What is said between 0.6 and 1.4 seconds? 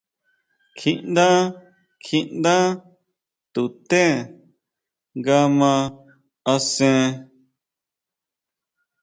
Kjiʼndá,